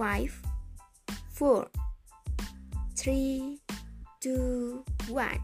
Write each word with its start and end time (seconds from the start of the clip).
five, 0.00 0.32
four, 1.28 1.68
three, 2.96 3.60
two, 4.16 4.80
one. 5.12 5.36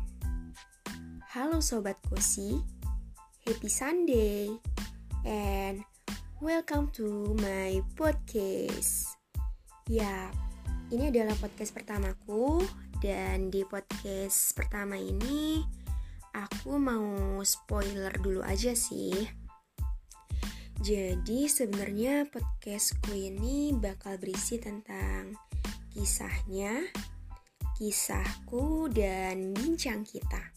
Halo 1.28 1.60
Sobat 1.60 2.00
Kosi, 2.08 2.64
happy 3.44 3.68
Sunday, 3.68 4.48
and 5.28 5.84
welcome 6.40 6.88
to 6.96 7.36
my 7.36 7.84
podcast. 8.00 9.12
Ya, 9.92 10.32
ini 10.88 11.12
adalah 11.12 11.36
podcast 11.36 11.76
pertamaku, 11.76 12.64
dan 13.04 13.52
di 13.52 13.60
podcast 13.60 14.56
pertama 14.56 14.96
ini 14.96 15.68
aku 16.32 16.80
mau 16.80 17.44
spoiler 17.44 18.16
dulu 18.24 18.40
aja 18.40 18.72
sih 18.72 19.12
jadi 20.84 21.48
sebenarnya 21.48 22.28
podcastku 22.28 23.16
ini 23.16 23.72
bakal 23.72 24.20
berisi 24.20 24.60
tentang 24.60 25.32
kisahnya, 25.96 26.84
kisahku 27.80 28.92
dan 28.92 29.56
bincang 29.56 30.04
kita. 30.04 30.52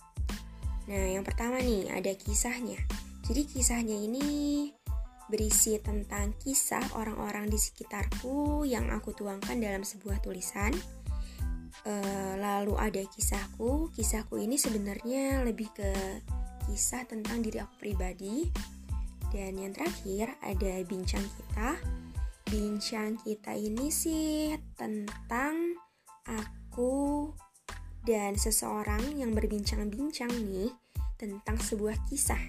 Nah, 0.92 1.06
yang 1.16 1.24
pertama 1.24 1.64
nih 1.64 1.88
ada 1.96 2.12
kisahnya. 2.20 2.76
Jadi 3.24 3.48
kisahnya 3.48 3.96
ini 3.96 4.28
berisi 5.32 5.80
tentang 5.80 6.36
kisah 6.36 6.84
orang-orang 7.00 7.48
di 7.48 7.56
sekitarku 7.56 8.68
yang 8.68 8.92
aku 8.92 9.16
tuangkan 9.16 9.56
dalam 9.56 9.88
sebuah 9.88 10.20
tulisan. 10.20 10.76
E, 11.88 11.94
lalu 12.36 12.76
ada 12.76 13.00
kisahku. 13.08 13.88
Kisahku 13.96 14.36
ini 14.36 14.60
sebenarnya 14.60 15.48
lebih 15.48 15.72
ke 15.72 15.92
kisah 16.68 17.08
tentang 17.08 17.40
diri 17.40 17.64
aku 17.64 17.88
pribadi 17.88 18.50
dan 19.30 19.58
yang 19.58 19.74
terakhir 19.74 20.34
ada 20.42 20.82
bincang 20.86 21.26
kita. 21.26 21.78
Bincang 22.50 23.22
kita 23.22 23.54
ini 23.54 23.94
sih 23.94 24.58
tentang 24.74 25.78
aku 26.26 27.30
dan 28.06 28.34
seseorang 28.34 29.22
yang 29.22 29.38
berbincang-bincang 29.38 30.32
nih 30.50 30.74
tentang 31.20 31.62
sebuah 31.62 32.00
kisah. 32.10 32.42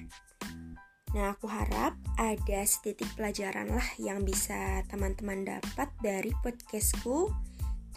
Nah, 1.11 1.35
aku 1.35 1.51
harap 1.51 1.99
ada 2.15 2.61
setitik 2.63 3.11
pelajaran 3.19 3.67
lah 3.75 3.89
yang 3.99 4.23
bisa 4.23 4.87
teman-teman 4.87 5.43
dapat 5.43 5.91
dari 5.99 6.31
podcastku 6.39 7.35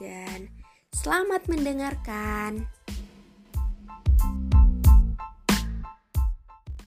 dan 0.02 0.50
selamat 0.90 1.46
mendengarkan. 1.46 2.66